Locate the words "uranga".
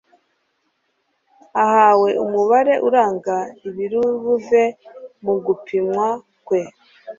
2.87-3.35